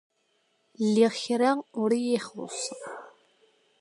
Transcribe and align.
Lliɣ 0.85 1.13
kra 1.23 1.51
ur 1.81 1.91
y-ixuṣṣ. 2.03 2.63